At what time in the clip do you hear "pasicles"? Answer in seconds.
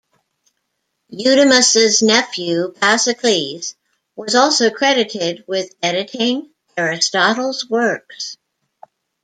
2.75-3.75